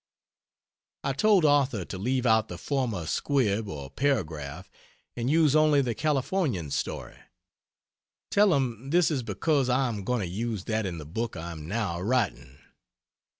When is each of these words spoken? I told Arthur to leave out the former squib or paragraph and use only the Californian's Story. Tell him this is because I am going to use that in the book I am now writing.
I 1.03 1.13
told 1.13 1.45
Arthur 1.45 1.85
to 1.85 1.97
leave 1.99 2.25
out 2.25 2.47
the 2.47 2.57
former 2.57 3.05
squib 3.05 3.67
or 3.67 3.91
paragraph 3.91 4.71
and 5.15 5.29
use 5.29 5.55
only 5.55 5.79
the 5.83 5.93
Californian's 5.93 6.73
Story. 6.73 7.17
Tell 8.31 8.51
him 8.55 8.89
this 8.89 9.11
is 9.11 9.21
because 9.21 9.69
I 9.69 9.87
am 9.89 10.03
going 10.03 10.21
to 10.21 10.25
use 10.25 10.63
that 10.63 10.87
in 10.87 10.97
the 10.97 11.05
book 11.05 11.37
I 11.37 11.51
am 11.51 11.67
now 11.67 12.01
writing. 12.01 12.57